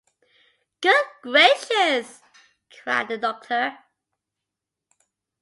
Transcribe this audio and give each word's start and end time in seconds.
“Good 0.81 1.05
Gracious!” 1.21 2.23
cried 2.71 3.07
the 3.09 3.19
Doctor. 3.19 3.77